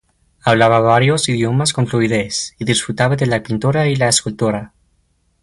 [0.43, 4.73] Hablaba varios idiomas con fluidez y disfrutaba de la pintura y la escultura.